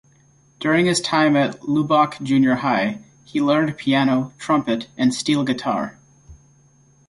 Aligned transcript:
During 0.59 0.87
his 0.87 0.99
time 0.99 1.35
at 1.37 1.69
Lubbock 1.69 2.17
Junior 2.23 2.55
High, 2.55 3.03
he 3.23 3.39
learned 3.39 3.77
piano, 3.77 4.33
trumpet 4.39 4.87
and 4.97 5.13
steel 5.13 5.43
guitar. 5.43 5.99